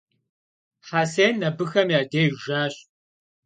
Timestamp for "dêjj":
2.11-2.37